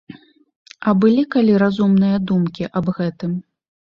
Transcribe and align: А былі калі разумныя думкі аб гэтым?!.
А 0.87 0.93
былі 1.01 1.25
калі 1.35 1.53
разумныя 1.63 2.17
думкі 2.31 2.69
аб 2.81 2.85
гэтым?!. 3.01 3.39